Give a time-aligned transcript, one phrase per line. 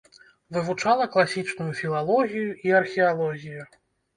[0.55, 3.71] Вывучала класічную філалогію і археалогію.